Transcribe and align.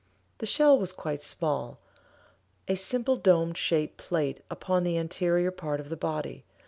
The 0.39 0.47
shell 0.47 0.79
was 0.79 0.93
quite 0.93 1.21
small, 1.21 1.79
a 2.67 2.73
simple 2.75 3.17
dome 3.17 3.53
shaped 3.53 3.97
plate 3.97 4.43
upon 4.49 4.83
the 4.83 4.97
anterior 4.97 5.51
part 5.51 5.79
of 5.79 5.89
the 5.89 5.95
body. 5.95 6.43